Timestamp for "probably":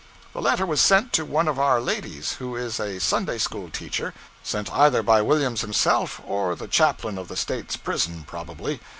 8.25-8.79